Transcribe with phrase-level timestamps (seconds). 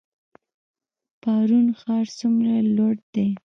[1.21, 3.27] پارون ښار څومره لوړ دی؟